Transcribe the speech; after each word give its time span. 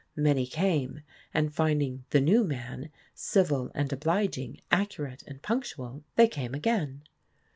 Many 0.15 0.47
came, 0.47 1.01
and, 1.31 1.53
finding 1.53 2.05
"the 2.09 2.21
new 2.21 2.43
man" 2.43 2.89
civil 3.13 3.71
and 3.75 3.93
obliging, 3.93 4.59
accurate 4.71 5.21
and 5.27 5.39
punctual, 5.43 6.03
they 6.15 6.27
came 6.27 6.55
again. 6.55 7.03